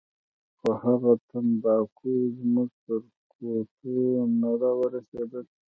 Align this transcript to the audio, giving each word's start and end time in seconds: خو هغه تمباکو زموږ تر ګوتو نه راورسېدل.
خو 0.59 0.69
هغه 0.83 1.11
تمباکو 1.29 2.11
زموږ 2.37 2.69
تر 2.85 3.01
ګوتو 3.37 3.97
نه 4.39 4.49
راورسېدل. 4.61 5.45